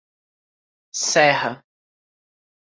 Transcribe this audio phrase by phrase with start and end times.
[1.03, 1.51] Serra